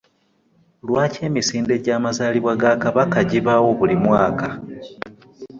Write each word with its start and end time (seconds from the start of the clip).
Lwaki 0.87 1.19
emisinde 1.29 1.75
gy'amazalibwa 1.83 2.53
ga 2.61 2.71
kabaka 2.83 3.19
gibaawo 3.31 3.69
buli 3.79 3.95
mwaka? 4.03 4.47